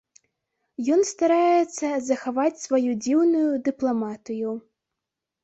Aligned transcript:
Ён 0.95 1.01
стараецца 1.09 1.87
захаваць 2.07 2.63
сваю 2.65 2.91
дзіўную 3.03 3.45
дыпламатыю. 3.69 4.57